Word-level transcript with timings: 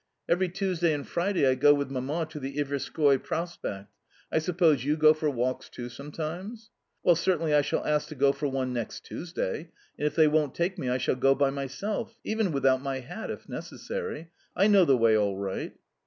"Every 0.27 0.49
Tuesday 0.49 0.93
and 0.93 1.07
Friday 1.07 1.45
I 1.45 1.53
go 1.53 1.75
with 1.75 1.91
Mamma 1.91 2.25
to 2.31 2.39
the 2.39 2.55
Iverskoi 2.57 3.21
Prospect. 3.23 3.87
I 4.31 4.39
suppose 4.39 4.83
you 4.83 4.97
go 4.97 5.13
for 5.13 5.29
walks 5.29 5.69
too 5.69 5.89
sometimes?" 5.89 6.71
"Well, 7.03 7.15
certainly 7.15 7.53
I 7.53 7.61
shall 7.61 7.85
ask 7.85 8.07
to 8.07 8.15
go 8.15 8.31
for 8.31 8.47
one 8.47 8.73
next 8.73 9.05
Tuesday, 9.05 9.69
and, 9.99 10.07
if 10.07 10.15
they 10.15 10.27
won't 10.27 10.55
take 10.55 10.79
me 10.79 10.89
I 10.89 10.97
shall 10.97 11.15
go 11.17 11.35
by 11.35 11.51
myself 11.51 12.17
even 12.23 12.51
without 12.51 12.81
my 12.81 13.01
hat, 13.01 13.29
if 13.29 13.47
necessary. 13.47 14.31
I 14.55 14.65
know 14.65 14.85
the 14.85 14.97
way 14.97 15.15
all 15.15 15.37
right." 15.37 15.75